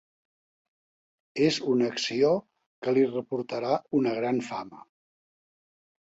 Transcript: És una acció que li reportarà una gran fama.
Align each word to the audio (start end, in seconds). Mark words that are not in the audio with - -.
És 1.47 1.57
una 1.73 1.89
acció 1.95 2.31
que 2.87 2.93
li 2.95 3.03
reportarà 3.09 3.75
una 3.99 4.15
gran 4.21 4.41
fama. 4.49 4.81